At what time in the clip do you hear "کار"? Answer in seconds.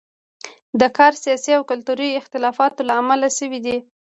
0.97-1.11